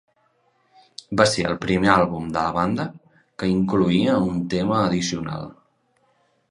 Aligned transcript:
Va 1.19 1.27
ser 1.31 1.45
el 1.49 1.59
primer 1.65 1.91
àlbum 1.97 2.31
de 2.37 2.39
la 2.47 2.55
banda 2.57 2.89
que 3.43 3.51
incloïa 3.59 4.19
un 4.31 4.43
tema 4.57 4.81
addicional. 4.89 5.49